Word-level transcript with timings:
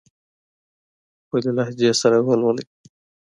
خپل 1.23 1.43
لهجې 1.57 1.89
سره 2.01 2.17
ولولئ. 2.27 2.65